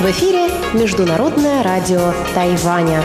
[0.00, 3.04] В эфире Международное радио Тайваня.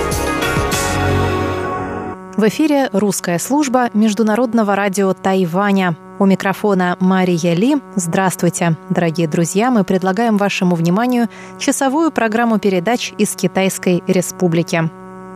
[2.36, 5.96] В эфире русская служба Международного радио Тайваня.
[6.18, 7.78] У микрофона Мария Ли.
[7.96, 9.70] Здравствуйте, дорогие друзья.
[9.70, 11.28] Мы предлагаем вашему вниманию
[11.60, 14.90] часовую программу передач из Китайской Республики.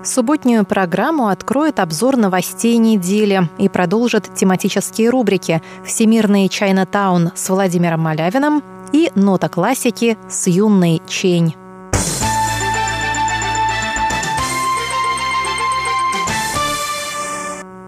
[0.05, 8.63] Субботнюю программу откроет обзор новостей недели и продолжит тематические рубрики «Всемирный Чайна-таун» с Владимиром Малявиным
[8.93, 11.55] и «Нота классики» с юной Чень.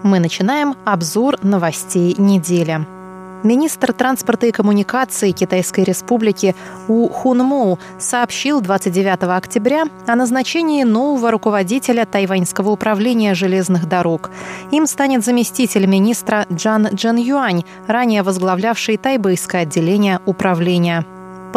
[0.02, 2.97] Мы начинаем обзор новостей недели.
[3.44, 6.56] Министр транспорта и коммуникации Китайской Республики
[6.88, 14.32] У Хунмоу сообщил 29 октября о назначении нового руководителя Тайваньского управления железных дорог.
[14.72, 21.06] Им станет заместитель министра Джан Джен Юань, ранее возглавлявший тайбэйское отделение управления.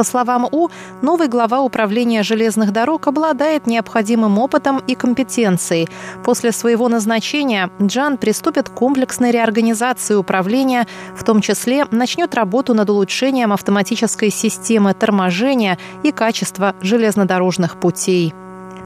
[0.00, 0.70] По словам У,
[1.02, 5.90] новый глава управления железных дорог обладает необходимым опытом и компетенцией.
[6.24, 12.88] После своего назначения Джан приступит к комплексной реорганизации управления, в том числе начнет работу над
[12.88, 18.32] улучшением автоматической системы торможения и качества железнодорожных путей.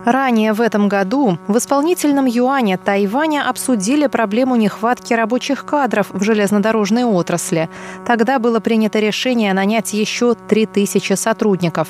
[0.04, 7.04] Ранее в этом году в исполнительном юане Тайваня обсудили проблему нехватки рабочих кадров в железнодорожной
[7.04, 7.70] отрасли.
[8.06, 11.88] Тогда было принято решение нанять еще 3000 сотрудников.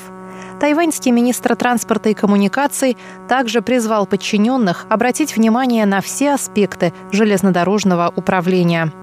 [0.59, 8.93] Тайваньский министр транспорта и коммуникаций также призвал подчиненных обратить внимание на все аспекты железнодорожного управления.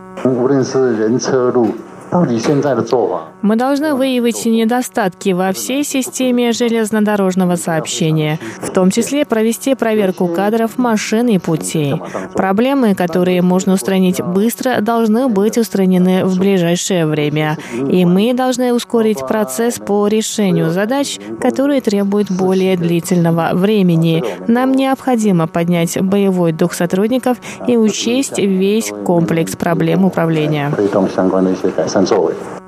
[3.40, 10.76] Мы должны выявить недостатки во всей системе железнодорожного сообщения, в том числе провести проверку кадров,
[10.76, 11.94] машин и путей.
[12.34, 17.56] Проблемы, которые можно устранить быстро, должны быть устранены в ближайшее время.
[17.90, 24.22] И мы должны ускорить процесс по решению задач, которые требуют более длительного времени.
[24.46, 30.70] Нам необходимо поднять боевой дух сотрудников и учесть весь комплекс проблем управления.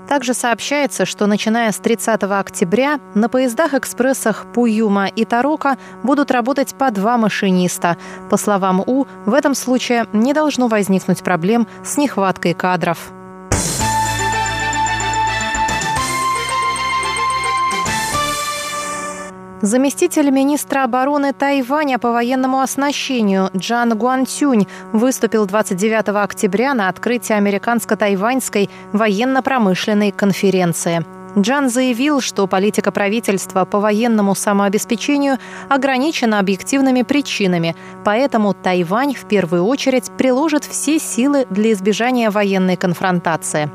[0.09, 6.91] Также сообщается, что начиная с 30 октября на поездах-экспрессах Пуюма и Тарока будут работать по
[6.91, 7.97] два машиниста.
[8.31, 13.13] По словам У, в этом случае не должно возникнуть проблем с нехваткой кадров.
[19.65, 28.69] Заместитель министра обороны Тайваня по военному оснащению Джан Гуантюнь выступил 29 октября на открытии американско-тайваньской
[28.93, 31.07] военно-промышленной конференции.
[31.39, 35.39] Джан заявил, что политика правительства по военному самообеспечению
[35.71, 43.71] ограничена объективными причинами, поэтому Тайвань в первую очередь приложит все силы для избежания военной конфронтации.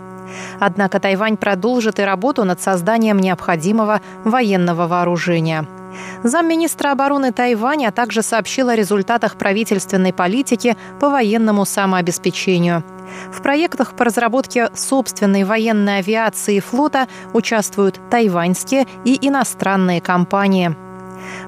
[0.59, 5.65] Однако Тайвань продолжит и работу над созданием необходимого военного вооружения–
[6.23, 12.83] Замминистра обороны Тайваня также сообщил о результатах правительственной политики по военному самообеспечению.
[13.31, 20.75] В проектах по разработке собственной военной авиации и флота участвуют тайваньские и иностранные компании–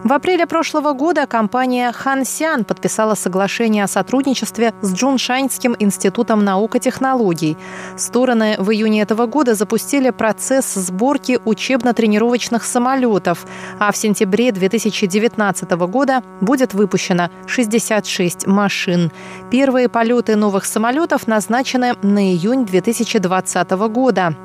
[0.04, 6.80] в апреле прошлого года компания «Хансян» подписала соглашение о сотрудничестве с Джуншаньским институтом наук и
[6.80, 7.56] технологий.
[7.98, 13.46] Стороны в июне этого года запустили процесс сборки учебно-тренировочных самолетов,
[13.80, 19.12] а в сентябре 2019 года будет выпущено 66 машин.
[19.52, 24.36] Первые полеты новых самолетов назначены на июнь 2020 года.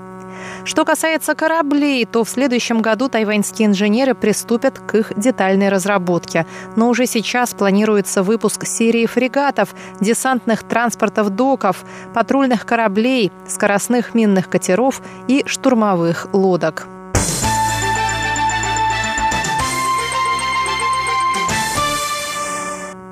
[0.64, 6.46] Что касается кораблей, то в следующем году тайваньские инженеры приступят к их детальной разработке.
[6.76, 15.00] Но уже сейчас планируется выпуск серии фрегатов, десантных транспортов доков, патрульных кораблей, скоростных минных катеров
[15.28, 16.88] и штурмовых лодок.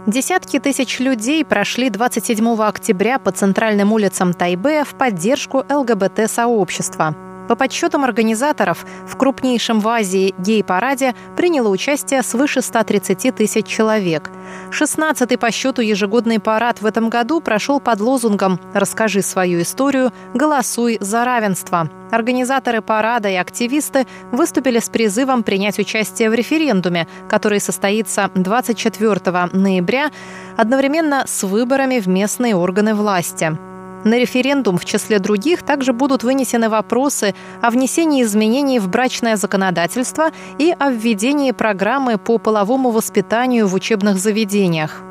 [0.06, 7.33] Десятки тысяч людей прошли 27 октября по центральным улицам Тайбэя в поддержку ЛГБТ-сообщества.
[7.48, 14.30] По подсчетам организаторов, в крупнейшем в Азии гей-параде приняло участие свыше 130 тысяч человек.
[14.70, 20.98] 16-й по счету ежегодный парад в этом году прошел под лозунгом «Расскажи свою историю, голосуй
[21.00, 21.90] за равенство».
[22.10, 30.10] Организаторы парада и активисты выступили с призывом принять участие в референдуме, который состоится 24 ноября,
[30.56, 33.58] одновременно с выборами в местные органы власти.
[34.04, 40.30] На референдум в числе других также будут вынесены вопросы о внесении изменений в брачное законодательство
[40.58, 45.02] и о введении программы по половому воспитанию в учебных заведениях.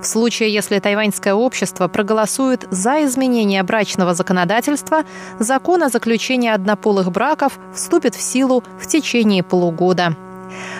[0.00, 5.04] В случае, если тайваньское общество проголосует за изменение брачного законодательства,
[5.38, 10.16] закон о заключении однополых браков вступит в силу в течение полугода.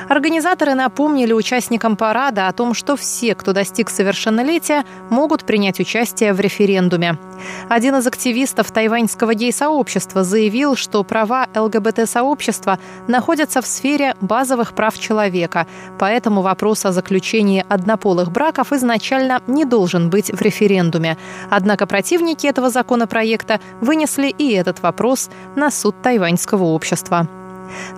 [0.09, 6.41] Организаторы напомнили участникам парада о том, что все, кто достиг совершеннолетия, могут принять участие в
[6.41, 7.19] референдуме.
[7.69, 12.79] Один из активистов тайваньского гей-сообщества заявил, что права ЛГБТ-сообщества
[13.09, 15.67] находятся в сфере базовых прав человека,
[15.99, 21.17] поэтому вопрос о заключении однополых браков изначально не должен быть в референдуме.
[21.51, 27.29] Однако противники этого законопроекта вынесли и этот вопрос на суд тайваньского общества.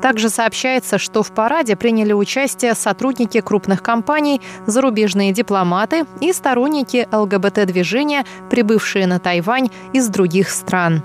[0.00, 8.24] Также сообщается, что в параде приняли участие сотрудники крупных компаний, зарубежные дипломаты и сторонники ЛГБТ-движения,
[8.50, 11.02] прибывшие на Тайвань из других стран.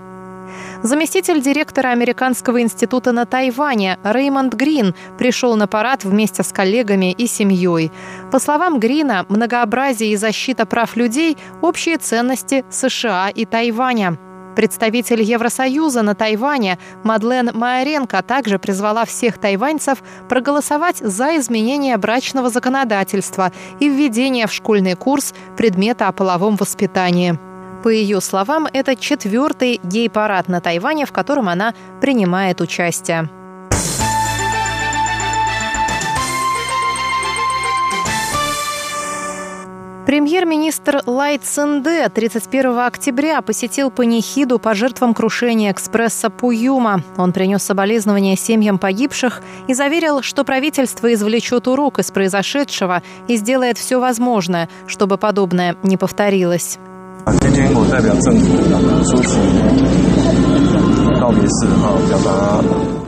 [0.83, 7.27] Заместитель директора Американского института на Тайване Реймонд Грин пришел на парад вместе с коллегами и
[7.27, 7.91] семьей.
[8.31, 14.17] По словам Грина, многообразие и защита прав людей– общие ценности США и Тайваня.
[14.55, 23.51] Представитель Евросоюза на Тайване Мадлен Майоренко также призвала всех тайваньцев проголосовать за изменение брачного законодательства
[23.79, 27.39] и введение в школьный курс предмета о половом воспитании.
[27.83, 33.29] По ее словам, это четвертый гей-парад на Тайване, в котором она принимает участие.
[40.11, 47.01] Премьер-министр Лай Цинде 31 октября посетил панихиду по жертвам крушения экспресса Пуюма.
[47.15, 53.77] Он принес соболезнования семьям погибших и заверил, что правительство извлечет урок из произошедшего и сделает
[53.77, 56.77] все возможное, чтобы подобное не повторилось.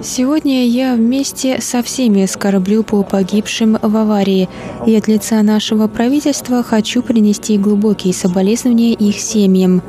[0.03, 4.49] Сегодня я вместе со всеми скорблю по погибшим в аварии,
[4.85, 9.81] и от лица нашего правительства хочу принести глубокие соболезнования их семьям.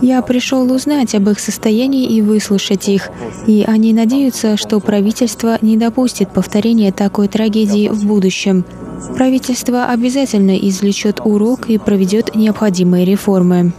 [0.00, 3.08] Я пришел узнать об их состоянии и выслушать их,
[3.48, 8.64] и они надеются, что правительство не допустит повторения такой трагедии в будущем.
[9.16, 13.72] Правительство обязательно извлечет урок и проведет необходимые реформы.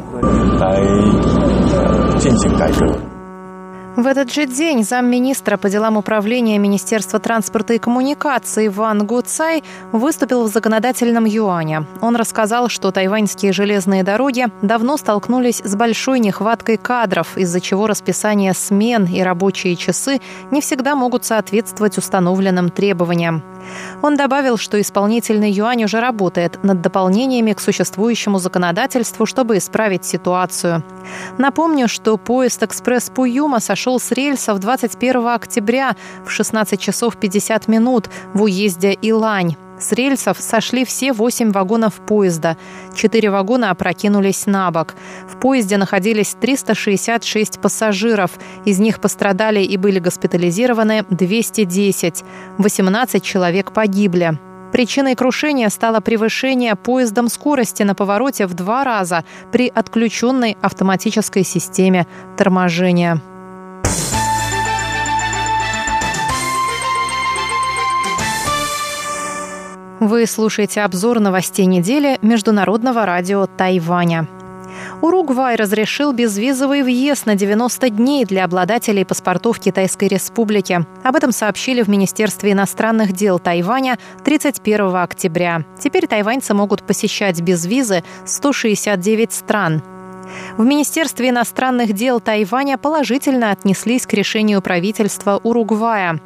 [4.00, 9.62] В этот же день замминистра по делам управления Министерства транспорта и коммуникаций Ван Гуцай
[9.92, 11.84] выступил в законодательном юане.
[12.00, 18.54] Он рассказал, что тайваньские железные дороги давно столкнулись с большой нехваткой кадров, из-за чего расписание
[18.54, 23.44] смен и рабочие часы не всегда могут соответствовать установленным требованиям.
[24.02, 30.84] Он добавил, что исполнительный юань уже работает над дополнениями к существующему законодательству, чтобы исправить ситуацию.
[31.38, 35.96] Напомню, что поезд «Экспресс Пуюма» сошел с рельсов 21 октября
[36.26, 39.56] в 16 часов 50 минут в уезде Илань.
[39.80, 42.58] С рельсов сошли все восемь вагонов поезда.
[42.94, 44.96] Четыре вагона опрокинулись на бок.
[45.28, 48.32] В поезде находились 366 пассажиров.
[48.66, 52.24] Из них пострадали и были госпитализированы 210.
[52.58, 54.38] 18 человек погибли.
[54.72, 62.06] Причиной крушения стало превышение поездом скорости на повороте в два раза при отключенной автоматической системе
[62.38, 63.22] торможения.
[70.00, 74.30] Вы слушаете обзор новостей недели Международного радио Тайваня.
[75.02, 80.86] Уругвай разрешил безвизовый въезд на 90 дней для обладателей паспортов Китайской Республики.
[81.04, 85.66] Об этом сообщили в Министерстве иностранных дел Тайваня 31 октября.
[85.78, 89.84] Теперь тайваньцы могут посещать без визы 169 стран.
[90.57, 96.21] В Министерстве иностранных дел Тайваня положительно отнеслись к решению правительства Уругвая.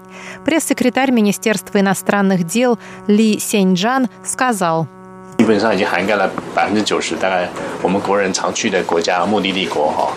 [0.45, 4.99] Пресс-секретарь Министерства иностранных дел Ли Сеньджан сказал –
[5.39, 7.49] 基本上已经涵盖了百分之九十，大概
[7.81, 10.13] 我们国人常去的国家目的地国哈。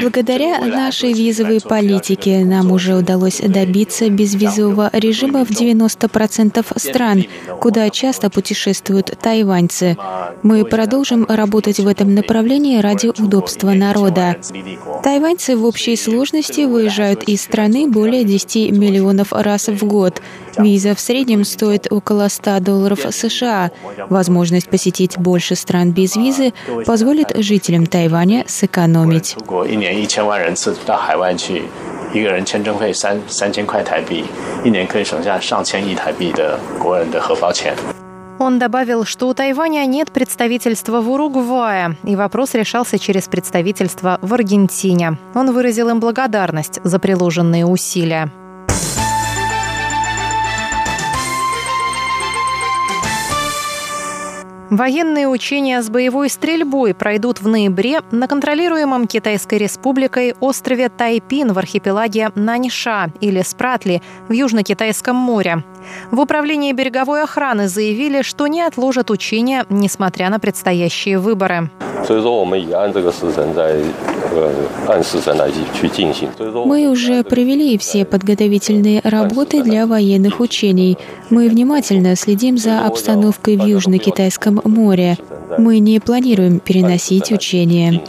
[0.00, 7.24] Благодаря нашей визовой политике нам уже удалось добиться безвизового режима в 90% стран,
[7.60, 9.96] куда часто путешествуют тайваньцы.
[10.42, 14.36] Мы продолжим работать в этом направлении ради удобства народа.
[15.02, 20.22] Тайваньцы в общей сложности выезжают из страны более 10 миллионов раз в год.
[20.57, 23.71] Виза в среднем стоит около 100 долларов США.
[24.09, 26.53] Возможность посетить больше стран без визы
[26.85, 29.35] позволит жителям Тайваня сэкономить.
[29.45, 31.63] 国一年一千万人次到海外去，
[32.13, 34.23] 一个人签证费三三千块台币，
[34.63, 37.75] 一年可以省下上千亿台币的国人的荷包钱。
[38.37, 45.17] Он добавил, что у Тайваня нет представительства в Уругвае, и вопрос решался через представительство в Аргентине.
[45.33, 48.29] Он выразил им благодарность за приложенные усилия.
[54.70, 61.58] Военные учения с боевой стрельбой пройдут в ноябре на контролируемом Китайской республикой острове Тайпин в
[61.58, 65.64] архипелаге Наньша или Спратли в Южно-Китайском море.
[66.12, 71.68] В управлении береговой охраны заявили, что не отложат учения, несмотря на предстоящие выборы.
[76.64, 80.96] Мы уже провели все подготовительные работы для военных учений.
[81.30, 85.16] Мы внимательно следим за обстановкой в Южном Китайском море.
[85.58, 88.02] Мы не планируем переносить учения.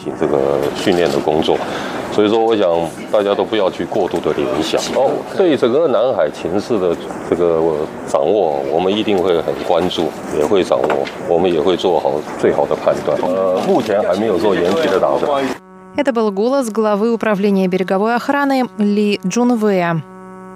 [15.96, 20.04] Это был голос главы управления береговой охраны Ли Джунвэя.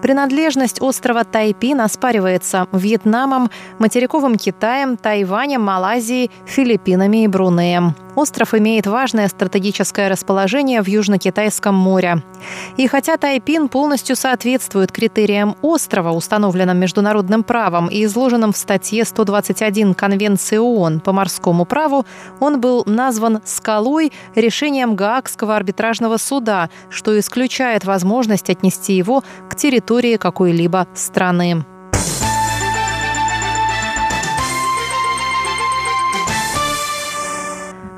[0.05, 7.95] Принадлежность острова Тайпин оспаривается Вьетнамом, материковым Китаем, Тайванем, Малайзией, Филиппинами и Брунеем.
[8.15, 12.23] Остров имеет важное стратегическое расположение в Южно-Китайском море.
[12.77, 19.93] И хотя Тайпин полностью соответствует критериям острова, установленным международным правом и изложенным в статье 121
[19.93, 22.05] Конвенции ООН по морскому праву,
[22.39, 30.17] он был назван «скалой» решением Гаагского арбитражного суда, что исключает возможность отнести его к территории
[30.17, 31.65] какой-либо страны.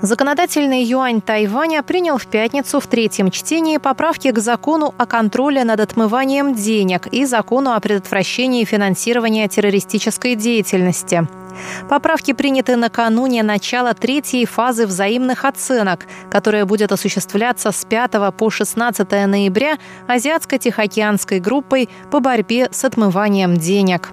[0.01, 5.79] Законодательный юань Тайваня принял в пятницу в третьем чтении поправки к закону о контроле над
[5.79, 11.27] отмыванием денег и закону о предотвращении финансирования террористической деятельности.
[11.89, 19.11] Поправки приняты накануне начала третьей фазы взаимных оценок, которая будет осуществляться с 5 по 16
[19.25, 24.11] ноября Азиатско-Тихоокеанской группой по борьбе с отмыванием денег.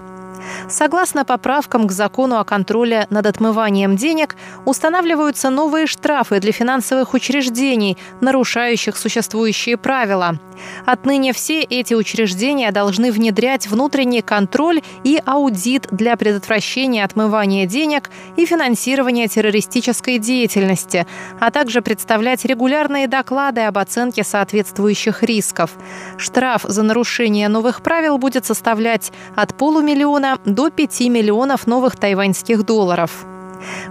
[0.67, 4.35] Согласно поправкам к закону о контроле над отмыванием денег,
[4.65, 10.39] устанавливаются новые штрафы для финансовых учреждений, нарушающих существующие правила.
[10.85, 18.45] Отныне все эти учреждения должны внедрять внутренний контроль и аудит для предотвращения отмывания денег и
[18.45, 21.05] финансирования террористической деятельности,
[21.39, 25.71] а также представлять регулярные доклады об оценке соответствующих рисков.
[26.17, 33.25] Штраф за нарушение новых правил будет составлять от полумиллиона до 5 миллионов новых тайваньских долларов.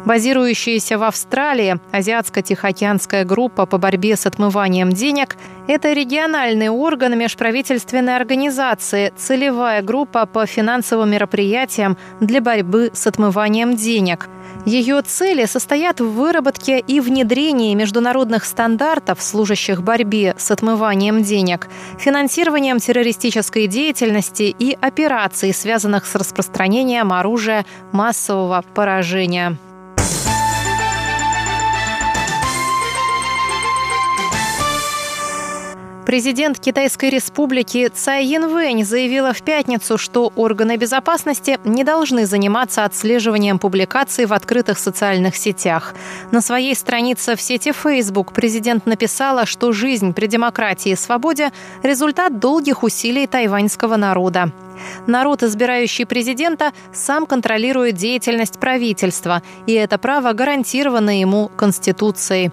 [0.05, 5.37] Базирующаяся в Австралии Азиатско-Тихоокеанская группа по борьбе с отмыванием денег–
[5.67, 14.29] это региональный орган межправительственной организации, целевая группа по финансовым мероприятиям для борьбы с отмыванием денег–
[14.65, 21.69] ее цели состоят в выработке и внедрении международных стандартов, служащих борьбе с отмыванием денег,
[21.99, 29.57] финансированием террористической деятельности и операций, связанных с распространением оружия массового поражения.
[36.07, 43.59] Президент Китайской республики Цай Янвэнь заявила в пятницу, что органы безопасности не должны заниматься отслеживанием
[43.59, 45.95] публикаций в открытых социальных сетях.
[46.31, 52.39] На своей странице в сети Facebook президент написала, что жизнь при демократии и свободе– результат
[52.39, 54.53] долгих усилий тайваньского народа.
[55.07, 62.50] Народ, избирающий президента, сам контролирует деятельность правительства, и это право гарантировано ему Конституцией.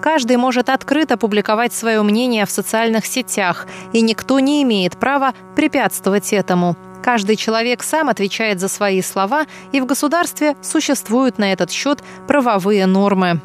[0.00, 6.32] Каждый может открыто публиковать свое мнение в социальных сетях, и никто не имеет права препятствовать
[6.32, 6.76] этому.
[7.02, 12.86] Каждый человек сам отвечает за свои слова, и в государстве существуют на этот счет правовые
[12.86, 13.40] нормы.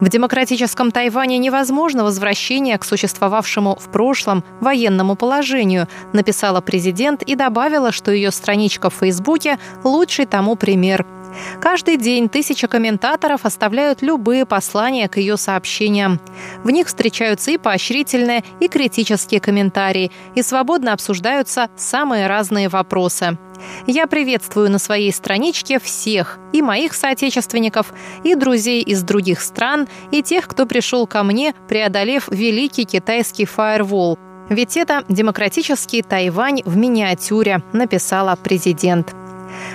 [0.00, 7.92] В демократическом Тайване невозможно возвращение к существовавшему в прошлом военному положению, написала президент и добавила,
[7.92, 11.06] что ее страничка в Фейсбуке– лучший тому пример–
[11.60, 16.20] Каждый день тысячи комментаторов оставляют любые послания к ее сообщениям.
[16.64, 23.38] В них встречаются и поощрительные, и критические комментарии, и свободно обсуждаются самые разные вопросы.
[23.86, 27.92] Я приветствую на своей страничке всех, и моих соотечественников,
[28.24, 34.18] и друзей из других стран, и тех, кто пришел ко мне, преодолев великий китайский фаервол.
[34.48, 39.14] Ведь это демократический Тайвань в миниатюре, написала президент.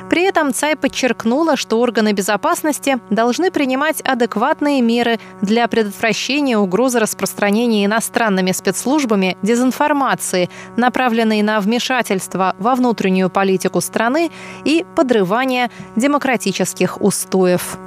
[0.10, 7.86] При этом Цай подчеркнула, что органы безопасности должны принимать адекватные меры для предотвращения угрозы распространения
[7.86, 14.32] иностранными спецслужбами дезинформации, направленной на вмешательство во внутреннюю политику страны
[14.64, 17.78] и подрывание демократических устоев.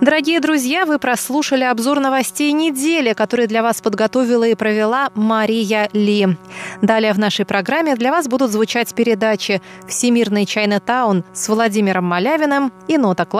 [0.00, 6.36] Дорогие друзья, вы прослушали обзор новостей недели, который для вас подготовила и провела Мария Ли.
[6.82, 12.72] Далее в нашей программе для вас будут звучать передачи «Всемирный Чайна Таун» с Владимиром Малявиным
[12.86, 13.38] и «Нота классики»